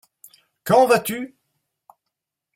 Quand 0.63 0.87
vas-tu? 0.87 1.37